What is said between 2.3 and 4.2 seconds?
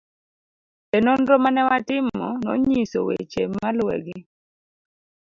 nonyiso weche maluwegi